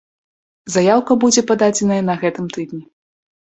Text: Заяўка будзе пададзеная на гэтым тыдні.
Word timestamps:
Заяўка 0.75 1.17
будзе 1.25 1.45
пададзеная 1.53 2.01
на 2.09 2.19
гэтым 2.25 2.45
тыдні. 2.59 2.83